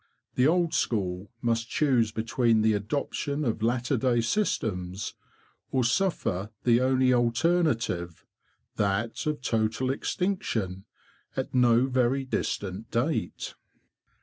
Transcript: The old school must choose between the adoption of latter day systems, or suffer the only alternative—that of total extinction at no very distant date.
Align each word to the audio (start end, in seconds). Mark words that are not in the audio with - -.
The 0.33 0.47
old 0.47 0.73
school 0.73 1.29
must 1.43 1.69
choose 1.69 2.11
between 2.11 2.63
the 2.63 2.73
adoption 2.73 3.45
of 3.45 3.61
latter 3.61 3.97
day 3.97 4.21
systems, 4.21 5.13
or 5.69 5.83
suffer 5.83 6.49
the 6.63 6.81
only 6.81 7.13
alternative—that 7.13 9.27
of 9.27 9.41
total 9.43 9.91
extinction 9.91 10.85
at 11.37 11.53
no 11.53 11.85
very 11.85 12.25
distant 12.25 12.89
date. 12.89 13.53